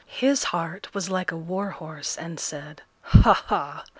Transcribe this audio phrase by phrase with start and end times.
[0.07, 3.83] His heart was like a war horse, and said, Ha, ha!